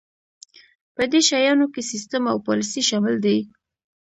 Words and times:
په 0.95 1.03
دې 1.11 1.19
شیانو 1.29 1.65
کې 1.73 1.81
سیستم 1.91 2.23
او 2.31 2.37
پالیسي 2.47 2.81
شامل 2.89 3.15
دي. 3.25 3.37